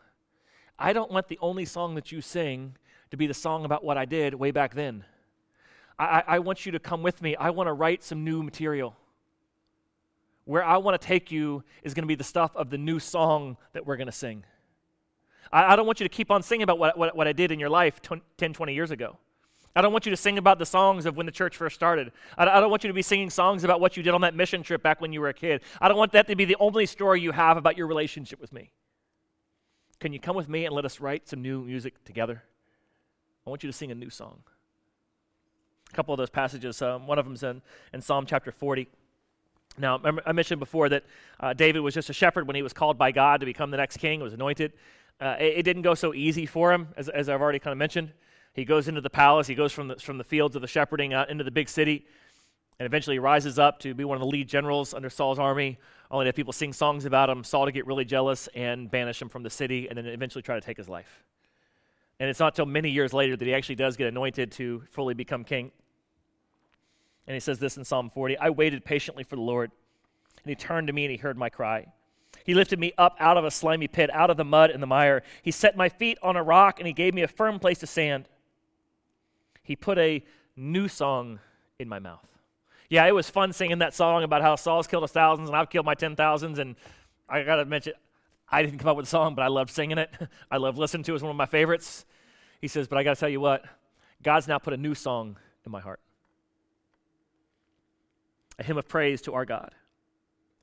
[0.78, 2.76] I don't want the only song that you sing
[3.10, 5.06] to be the song about what I did way back then.
[5.98, 7.36] I, I want you to come with me.
[7.36, 8.96] I want to write some new material
[10.48, 13.00] where I want to take you is going to be the stuff of the new
[13.00, 14.46] song that we're going to sing.
[15.52, 17.52] I, I, don't want you to keep on singing about what, what, what I did
[17.52, 18.02] in your life
[18.38, 19.18] 10, 20 years ago.
[19.76, 22.14] I don't want you to sing about the songs of when the church first started.
[22.38, 24.36] I, I don't want you to be singing songs about what you did on that
[24.36, 25.62] mission trip back when you were a kid.
[25.82, 28.54] I don't want that to be the only story you have about your relationship with
[28.54, 28.72] me.
[30.00, 32.42] Can you come with me and let us write some new music together?
[33.46, 34.44] I want you to sing a new song.
[35.92, 37.62] A couple of those passages, um, one of them's in,
[37.94, 38.88] in Psalm chapter 40.
[39.80, 41.04] Now, I mentioned before that
[41.40, 43.78] uh, David was just a shepherd when he was called by God to become the
[43.78, 44.74] next king, was anointed.
[45.20, 47.78] Uh, it, it, didn't go so easy for him, as, as, I've already kind of
[47.78, 48.12] mentioned.
[48.54, 51.13] He goes into the palace, he goes from the, from the fields of the shepherding
[51.13, 52.06] out into the big city,
[52.80, 55.78] and eventually rises up to be one of the lead generals under Saul's army,
[56.10, 59.22] only to have people sing songs about him, Saul to get really jealous and banish
[59.22, 61.24] him from the city, and then eventually try to take his life.
[62.20, 65.13] And it's not until many years later that he actually does get anointed to fully
[65.13, 65.72] become king.
[67.28, 69.72] And he says this in Psalm 40 I waited patiently for the Lord,
[70.44, 71.88] and he turned to me and he heard my cry.
[72.46, 74.88] He lifted me up out of a slimy pit, out of the mud and the
[74.88, 75.24] mire.
[75.42, 77.88] He set my feet on a rock, and he gave me a firm place to
[77.88, 78.30] stand.
[79.63, 80.24] He put a
[80.56, 81.40] new song
[81.78, 82.26] in my mouth.
[82.90, 85.70] Yeah, it was fun singing that song about how Saul's killed his thousands and I've
[85.70, 86.58] killed my ten thousands.
[86.58, 86.78] And
[87.28, 87.94] I got to mention,
[88.50, 90.10] I didn't come up with the song, but I loved singing it.
[90.52, 91.16] I love listening to it.
[91.16, 92.06] It's one of my favorites.
[92.62, 93.66] He says, But I got to tell you what,
[94.24, 95.36] God's now put a new song
[95.66, 96.00] in my heart
[98.60, 99.74] a hymn of praise to our God.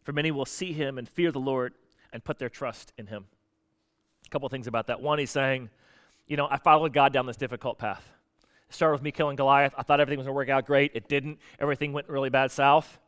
[0.02, 1.74] For many will see him and fear the Lord
[2.12, 3.26] and put their trust in him.
[4.26, 5.00] A couple things about that.
[5.00, 5.70] One, he's saying,
[6.26, 8.08] You know, I followed God down this difficult path.
[8.68, 9.74] It started with me killing Goliath.
[9.76, 10.92] I thought everything was going to work out great.
[10.94, 11.38] It didn't.
[11.58, 12.98] Everything went really bad south.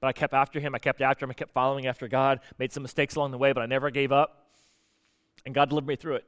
[0.00, 0.74] But I kept after him.
[0.74, 1.30] I kept after him.
[1.30, 2.40] I kept following after God.
[2.58, 4.46] Made some mistakes along the way, but I never gave up.
[5.46, 6.24] And God delivered me through it.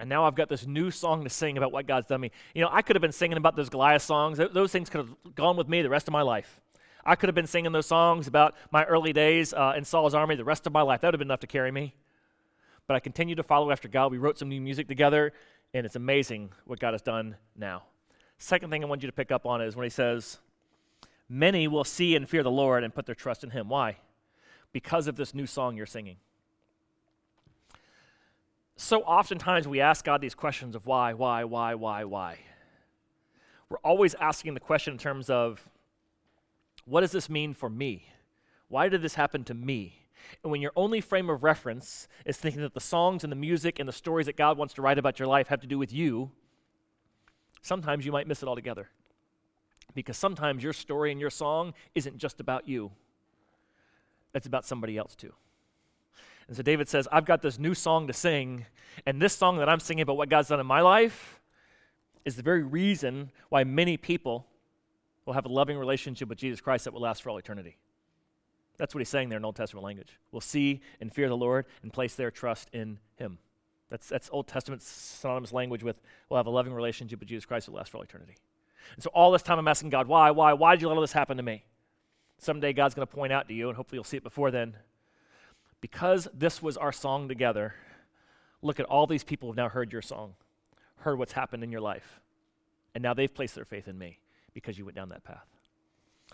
[0.00, 2.30] And now I've got this new song to sing about what God's done me.
[2.54, 4.38] You know, I could have been singing about those Goliath songs.
[4.38, 6.60] Those things could have gone with me the rest of my life.
[7.04, 10.36] I could have been singing those songs about my early days uh, in Saul's army
[10.36, 11.00] the rest of my life.
[11.00, 11.94] That would have been enough to carry me.
[12.86, 14.10] But I continued to follow after God.
[14.12, 15.32] We wrote some new music together,
[15.74, 17.82] and it's amazing what God has done now.
[18.38, 20.38] Second thing I want you to pick up on is when he says,
[21.28, 23.68] Many will see and fear the Lord and put their trust in him.
[23.68, 23.98] Why?
[24.72, 26.16] Because of this new song you're singing
[28.80, 32.38] so oftentimes we ask God these questions of why, why, why, why, why.
[33.68, 35.68] We're always asking the question in terms of
[36.88, 38.08] what does this mean for me?
[38.68, 40.06] Why did this happen to me?
[40.42, 43.78] And when your only frame of reference is thinking that the songs and the music
[43.78, 45.92] and the stories that God wants to write about your life have to do with
[45.92, 46.30] you,
[47.62, 48.88] sometimes you might miss it altogether.
[49.94, 52.90] Because sometimes your story and your song isn't just about you,
[54.34, 55.32] it's about somebody else too.
[56.46, 58.64] And so David says, I've got this new song to sing,
[59.06, 61.40] and this song that I'm singing about what God's done in my life
[62.24, 64.46] is the very reason why many people
[65.28, 67.76] will have a loving relationship with Jesus Christ that will last for all eternity.
[68.78, 70.18] That's what he's saying there in Old Testament language.
[70.32, 73.36] Will see and fear the Lord and place their trust in him.
[73.90, 77.66] That's, that's Old Testament synonymous language with we'll have a loving relationship with Jesus Christ
[77.66, 78.36] that will last for all eternity.
[78.94, 81.02] And so all this time I'm asking God, why, why, why did you let all
[81.02, 81.62] this happen to me?
[82.38, 84.76] Someday God's going to point out to you, and hopefully you'll see it before then,
[85.82, 87.74] because this was our song together,
[88.62, 90.36] look at all these people who've now heard your song,
[91.00, 92.18] heard what's happened in your life,
[92.94, 94.20] and now they've placed their faith in me
[94.58, 95.46] because you went down that path.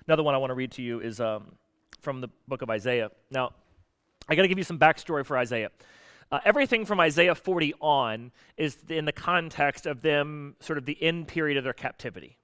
[0.07, 1.53] Another one I want to read to you is um,
[2.01, 3.11] from the book of Isaiah.
[3.31, 3.53] Now,
[4.29, 5.71] I got to give you some backstory for Isaiah.
[6.33, 11.01] Uh, everything from Isaiah 40 on is in the context of them, sort of the
[11.03, 12.39] end period of their captivity.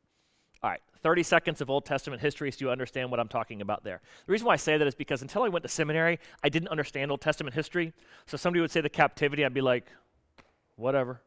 [0.63, 3.83] All right, 30 seconds of Old Testament history so you understand what I'm talking about
[3.83, 4.01] there.
[4.27, 6.69] The reason why I say that is because until I went to seminary, I didn't
[6.69, 7.95] understand Old Testament history.
[8.27, 9.87] So somebody would say the captivity, I'd be like,
[10.77, 11.23] whatever.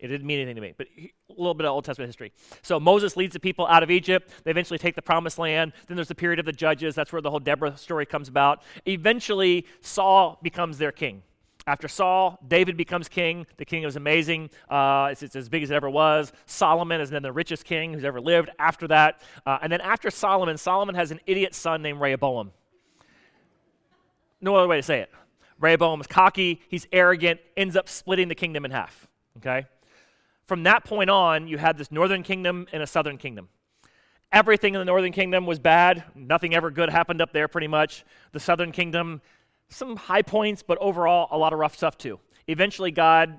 [0.00, 0.74] It didn't mean anything to me.
[0.76, 2.32] But a little bit of Old Testament history.
[2.62, 4.30] So Moses leads the people out of Egypt.
[4.44, 5.72] They eventually take the promised land.
[5.86, 6.94] Then there's the period of the judges.
[6.94, 8.62] That's where the whole Deborah story comes about.
[8.86, 11.22] Eventually, Saul becomes their king.
[11.66, 13.46] After Saul, David becomes king.
[13.58, 14.50] The king is amazing.
[14.68, 16.32] Uh, it's, it's, as big as it ever was.
[16.46, 19.20] Solomon is then the richest king who's ever lived after that.
[19.44, 22.52] Uh, and then after Solomon, Solomon has an idiot son named Rehoboam.
[24.40, 25.10] No other way to say it.
[25.60, 29.06] Rehoboam is cocky, he's arrogant, ends up splitting the kingdom in half.
[29.36, 29.66] Okay?
[30.50, 33.48] From that point on, you had this northern kingdom and a southern kingdom.
[34.32, 36.02] Everything in the northern kingdom was bad.
[36.16, 38.04] Nothing ever good happened up there, pretty much.
[38.32, 39.22] The southern kingdom
[39.68, 42.18] some high points, but overall, a lot of rough stuff too.
[42.48, 43.38] Eventually, God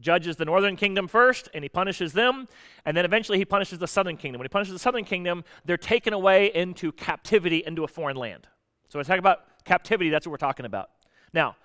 [0.00, 2.48] judges the northern kingdom first and he punishes them
[2.86, 5.76] and then eventually he punishes the southern kingdom when he punishes the southern kingdom they're
[5.76, 8.48] taken away into captivity into a foreign land
[8.88, 10.88] so when I talk about captivity that's what we're talking about
[11.34, 11.56] now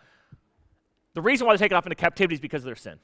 [1.14, 3.00] the reason why they're taken off into captivity is because of their sin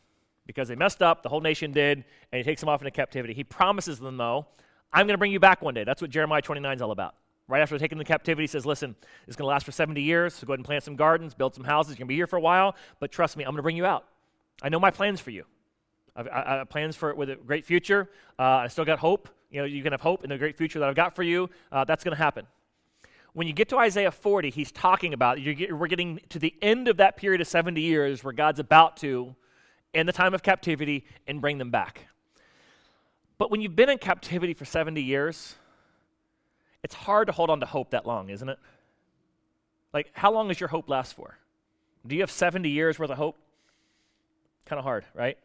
[0.46, 3.34] because they messed up the whole nation did and he takes them off into captivity
[3.34, 4.46] he promises them though
[4.92, 7.16] i'm going to bring you back one day that's what jeremiah 29 is all about
[7.50, 8.96] Right after taking them captivity, he says, Listen,
[9.28, 11.54] it's going to last for 70 years, so go ahead and plant some gardens, build
[11.54, 11.92] some houses.
[11.92, 13.76] You're going to be here for a while, but trust me, I'm going to bring
[13.76, 14.06] you out.
[14.62, 15.44] I know my plans for you.
[16.16, 18.10] I've, I, have plans for it with a great future.
[18.40, 19.28] Uh, I still got hope.
[19.52, 21.50] You know, you can have hope in the great future that I've got for you.
[21.72, 22.48] Uh, that's going to happen.
[23.34, 26.88] When you get to Isaiah 40, he's talking about get, we're getting to the end
[26.88, 29.36] of that period of 70 years where God's about to
[29.94, 32.08] end the time of captivity and bring them back.
[33.38, 35.56] But when you've been in captivity for 70 years,
[36.84, 38.60] it's hard to hold on to hope that long, isn't it?
[39.94, 41.38] Like, how long does your hope last for?
[42.06, 43.38] Do you have 70 years worth of hope?
[44.66, 45.38] Kind of hard, right?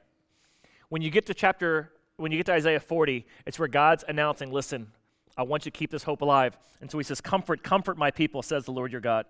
[0.89, 4.51] When you get to chapter, when you get to Isaiah 40, it's where God's announcing,
[4.53, 4.91] listen,
[5.37, 6.59] I want you to keep this hope alive.
[6.81, 9.27] And so he says, Comfort, comfort my people, says the Lord your God.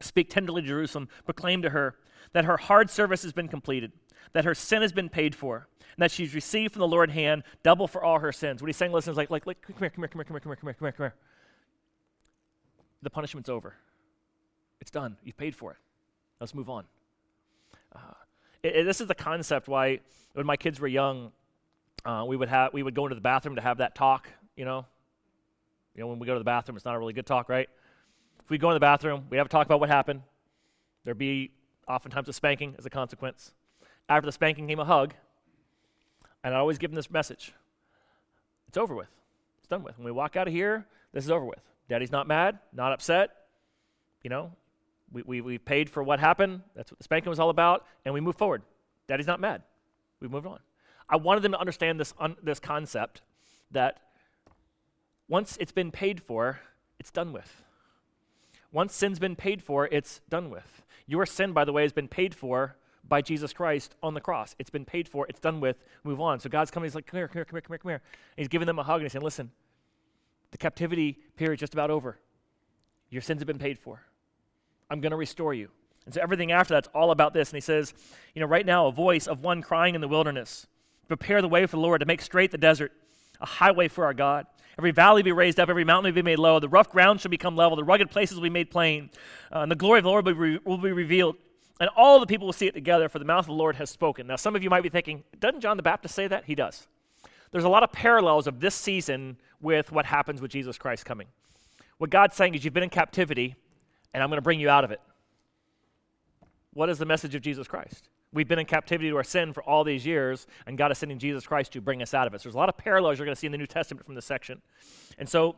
[0.00, 1.96] Speak tenderly to Jerusalem, proclaim to her
[2.32, 3.92] that her hard service has been completed,
[4.32, 7.42] that her sin has been paid for, and that she's received from the Lord hand
[7.62, 8.62] double for all her sins.
[8.62, 10.34] What he's saying, listen, is like, like, like come here, come here, come here, come
[10.34, 11.14] here, come here, come here, come here, come here.
[13.02, 13.74] The punishment's over.
[14.80, 15.16] It's done.
[15.24, 15.78] You've paid for it.
[16.40, 16.84] Let's move on.
[17.94, 17.98] Uh,
[18.62, 20.00] it, it, this is the concept why
[20.32, 21.32] when my kids were young,
[22.04, 24.28] uh, we would have we would go into the bathroom to have that talk.
[24.56, 24.86] You know,
[25.94, 27.68] you know when we go to the bathroom, it's not a really good talk, right?
[28.42, 30.22] If we go in the bathroom, we have a talk about what happened.
[31.04, 31.52] There'd be
[31.88, 33.52] oftentimes a spanking as a consequence.
[34.10, 35.14] After the spanking came a hug,
[36.42, 37.54] and I always give them this message
[38.66, 39.08] it's over with,
[39.60, 39.96] it's done with.
[39.98, 41.60] When we walk out of here, this is over with.
[41.88, 43.30] Daddy's not mad, not upset.
[44.22, 44.52] You know,
[45.12, 46.62] we, we, we paid for what happened.
[46.74, 48.62] That's what the spanking was all about, and we move forward.
[49.06, 49.62] Daddy's not mad.
[50.20, 50.58] We've moved on.
[51.08, 53.22] I wanted them to understand this, un, this concept
[53.70, 54.00] that
[55.28, 56.60] once it's been paid for,
[56.98, 57.62] it's done with.
[58.72, 60.82] Once sin's been paid for, it's done with.
[61.06, 62.76] Your sin, by the way, has been paid for
[63.10, 64.56] by Jesus Christ on the cross.
[64.58, 66.40] It's been paid for, it's done with, move on.
[66.40, 68.02] So God's coming, He's like, come here, come here, come here, come here, come here.
[68.36, 69.50] And he's giving them a hug and he's saying, listen,
[70.52, 72.18] the captivity period is just about over.
[73.10, 74.00] Your sins have been paid for.
[74.88, 75.68] I'm going to restore you.
[76.06, 77.50] And so everything after that's all about this.
[77.50, 77.92] And he says,
[78.34, 80.66] you know, right now, a voice of one crying in the wilderness,
[81.08, 82.92] prepare the way for the Lord to make straight the desert,
[83.40, 84.46] a highway for our God.
[84.78, 86.58] Every valley be raised up, every mountain be made low.
[86.58, 89.10] The rough ground shall become level, the rugged places will be made plain,
[89.52, 91.36] uh, and the glory of the Lord will be, re- will be revealed.
[91.80, 93.88] And all the people will see it together, for the mouth of the Lord has
[93.88, 94.26] spoken.
[94.26, 96.44] Now, some of you might be thinking, doesn't John the Baptist say that?
[96.44, 96.86] He does.
[97.52, 101.26] There's a lot of parallels of this season with what happens with Jesus Christ coming.
[101.98, 103.56] What God's saying is, you've been in captivity,
[104.12, 105.00] and I'm going to bring you out of it.
[106.74, 108.10] What is the message of Jesus Christ?
[108.32, 111.18] We've been in captivity to our sin for all these years, and God is sending
[111.18, 112.40] Jesus Christ to bring us out of it.
[112.40, 114.14] So there's a lot of parallels you're going to see in the New Testament from
[114.14, 114.62] this section.
[115.18, 115.56] And so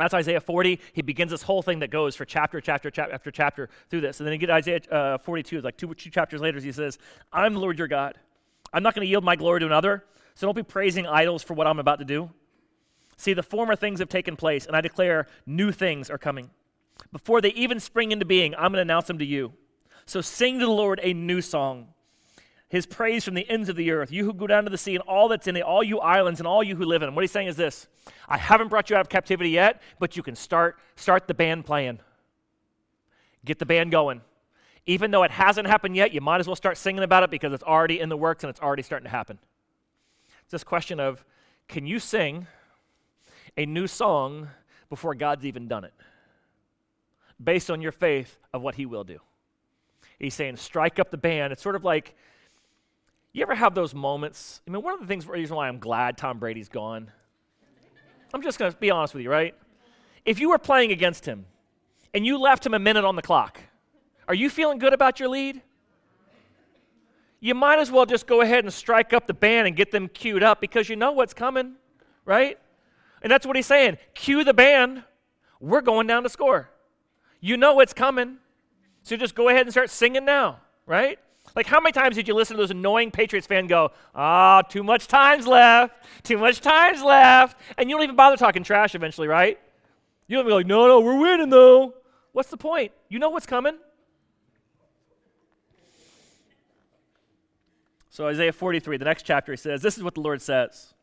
[0.00, 0.80] that's Isaiah 40.
[0.92, 4.20] He begins this whole thing that goes for chapter, chapter, chapter after chapter through this.
[4.20, 6.98] And then you get Isaiah uh, 42, like two, two chapters later, he says,
[7.32, 8.18] I'm the Lord your God.
[8.72, 11.54] I'm not going to yield my glory to another, so don't be praising idols for
[11.54, 12.30] what I'm about to do.
[13.16, 16.50] See, the former things have taken place, and I declare new things are coming.
[17.12, 19.52] Before they even spring into being, I'm going to announce them to you.
[20.06, 21.88] So sing to the Lord a new song
[22.70, 24.12] his praise from the ends of the earth.
[24.12, 26.38] You who go down to the sea and all that's in it, all you islands
[26.38, 27.16] and all you who live in them.
[27.16, 27.88] What he's saying is this
[28.28, 31.66] I haven't brought you out of captivity yet, but you can start, start the band
[31.66, 31.98] playing.
[33.44, 34.20] Get the band going.
[34.86, 37.52] Even though it hasn't happened yet, you might as well start singing about it because
[37.52, 39.38] it's already in the works and it's already starting to happen.
[40.42, 41.24] It's this question of
[41.66, 42.46] can you sing
[43.56, 44.48] a new song
[44.88, 45.92] before God's even done it?
[47.42, 49.18] Based on your faith of what he will do.
[50.20, 51.52] He's saying, strike up the band.
[51.52, 52.14] It's sort of like
[53.32, 54.60] you ever have those moments?
[54.66, 57.10] I mean, one of the things, reason why I'm glad Tom Brady's gone,
[58.34, 59.54] I'm just going to be honest with you, right?
[60.24, 61.46] If you were playing against him
[62.12, 63.60] and you left him a minute on the clock,
[64.28, 65.62] are you feeling good about your lead?
[67.40, 70.08] You might as well just go ahead and strike up the band and get them
[70.08, 71.74] queued up because you know what's coming,
[72.24, 72.58] right?
[73.22, 73.98] And that's what he's saying.
[74.14, 75.04] Cue the band.
[75.58, 76.70] We're going down to score.
[77.40, 78.36] You know what's coming.
[79.02, 81.18] So just go ahead and start singing now, right?
[81.56, 84.68] Like, how many times did you listen to those annoying Patriots fan go, ah, oh,
[84.68, 88.94] too much time's left, too much time's left, and you don't even bother talking trash
[88.94, 89.58] eventually, right?
[90.28, 91.94] You don't be like, no, no, we're winning though.
[92.32, 92.92] What's the point?
[93.08, 93.76] You know what's coming.
[98.10, 100.94] So, Isaiah 43, the next chapter, he says, This is what the Lord says.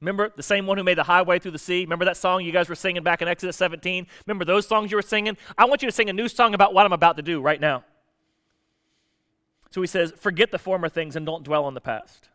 [0.00, 1.82] Remember the same one who made the highway through the sea?
[1.82, 4.06] Remember that song you guys were singing back in Exodus 17?
[4.26, 5.36] Remember those songs you were singing?
[5.58, 7.60] I want you to sing a new song about what I'm about to do right
[7.60, 7.84] now.
[9.70, 12.28] So he says, Forget the former things and don't dwell on the past.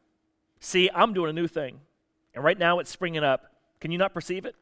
[0.59, 1.79] See, I'm doing a new thing,
[2.33, 3.51] and right now it's springing up.
[3.79, 4.55] Can you not perceive it?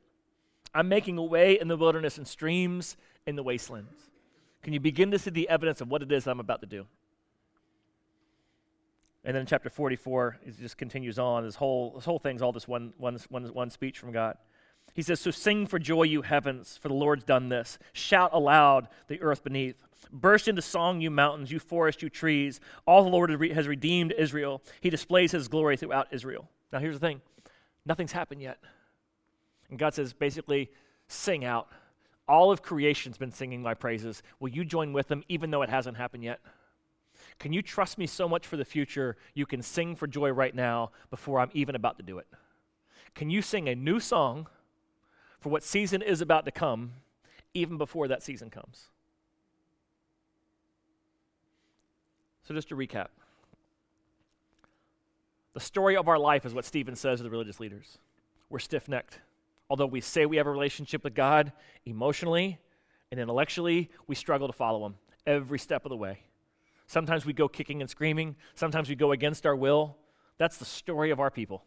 [0.73, 3.93] I'm making a way in the wilderness and streams in the wastelands.
[4.63, 6.85] Can you begin to see the evidence of what it is I'm about to do?
[9.23, 11.43] And then in chapter 44, it just continues on.
[11.43, 14.37] This whole, this whole thing's all this one, one, one, one speech from God.
[14.93, 17.77] He says, So sing for joy, you heavens, for the Lord's done this.
[17.93, 19.81] Shout aloud, the earth beneath.
[20.11, 22.59] Burst into song, you mountains, you forests, you trees.
[22.85, 24.61] All the Lord has redeemed Israel.
[24.81, 26.49] He displays his glory throughout Israel.
[26.71, 27.21] Now, here's the thing
[27.85, 28.59] nothing's happened yet.
[29.69, 30.71] And God says, basically,
[31.07, 31.67] sing out.
[32.27, 34.23] All of creation's been singing my praises.
[34.39, 36.39] Will you join with them, even though it hasn't happened yet?
[37.39, 40.55] Can you trust me so much for the future you can sing for joy right
[40.55, 42.27] now before I'm even about to do it?
[43.15, 44.47] Can you sing a new song
[45.39, 46.93] for what season is about to come
[47.53, 48.89] even before that season comes?
[52.43, 53.07] So, just to recap
[55.53, 57.99] the story of our life is what Stephen says to the religious leaders.
[58.49, 59.19] We're stiff necked.
[59.69, 61.51] Although we say we have a relationship with God
[61.85, 62.59] emotionally
[63.11, 66.19] and intellectually, we struggle to follow Him every step of the way.
[66.87, 69.95] Sometimes we go kicking and screaming, sometimes we go against our will.
[70.37, 71.63] That's the story of our people,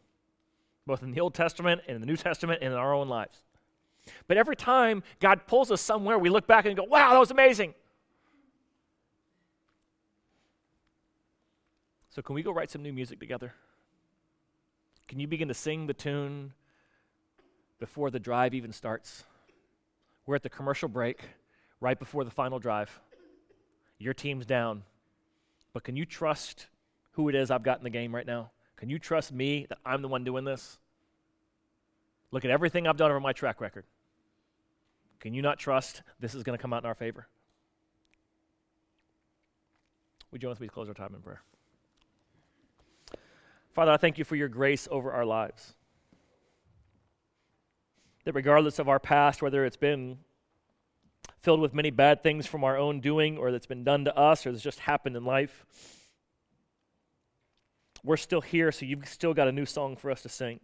[0.87, 3.39] both in the Old Testament and in the New Testament and in our own lives.
[4.29, 7.31] But every time God pulls us somewhere, we look back and go, wow, that was
[7.31, 7.75] amazing.
[12.17, 13.53] So, can we go write some new music together?
[15.07, 16.55] Can you begin to sing the tune
[17.79, 19.25] before the drive even starts?
[20.25, 21.21] We're at the commercial break,
[21.79, 23.03] right before the final drive.
[23.99, 24.85] Your team's down.
[25.75, 26.69] But can you trust
[27.13, 28.51] who it is I've got in the game right now?
[28.77, 30.79] Can you trust me that I'm the one doing this?
[32.31, 33.85] Look at everything I've done over my track record.
[35.21, 37.29] Can you not trust this is going to come out in our favor?
[40.33, 41.43] Would you want me to close our time in prayer?
[43.77, 45.75] Father, I thank you for your grace over our lives.
[48.25, 50.17] That regardless of our past, whether it's been
[51.41, 54.47] filled with many bad things from our own doing, or that's been done to us,
[54.47, 55.67] or that's just happened in life,
[58.03, 60.59] we're still here, so you've still got a new song for us to sing.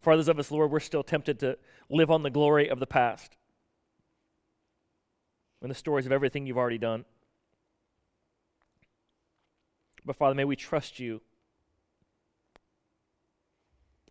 [0.00, 1.58] For others of us, Lord, we're still tempted to
[1.90, 3.36] live on the glory of the past
[5.60, 7.04] and the stories of everything you've already done.
[10.04, 11.20] But Father, may we trust you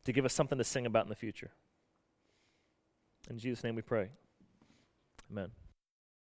[0.03, 1.51] to give us something to sing about in the future.
[3.29, 4.09] In Jesus' name we pray.
[5.31, 5.51] Amen.